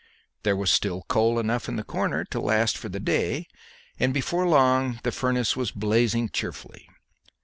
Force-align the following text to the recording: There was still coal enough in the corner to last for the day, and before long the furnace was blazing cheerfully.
There 0.41 0.55
was 0.55 0.71
still 0.71 1.03
coal 1.09 1.37
enough 1.37 1.69
in 1.69 1.75
the 1.75 1.83
corner 1.83 2.25
to 2.25 2.39
last 2.41 2.75
for 2.75 2.89
the 2.89 2.99
day, 2.99 3.45
and 3.99 4.15
before 4.15 4.47
long 4.47 4.99
the 5.03 5.11
furnace 5.11 5.55
was 5.55 5.69
blazing 5.69 6.29
cheerfully. 6.29 6.89